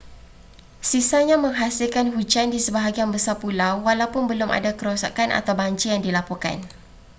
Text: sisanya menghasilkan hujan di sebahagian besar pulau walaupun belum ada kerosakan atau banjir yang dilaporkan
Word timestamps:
sisanya 0.89 1.35
menghasilkan 1.45 2.07
hujan 2.17 2.47
di 2.53 2.57
sebahagian 2.65 3.09
besar 3.15 3.35
pulau 3.43 3.75
walaupun 3.87 4.23
belum 4.31 4.49
ada 4.57 4.71
kerosakan 4.79 5.29
atau 5.39 5.53
banjir 5.61 5.89
yang 5.93 6.01
dilaporkan 6.07 6.57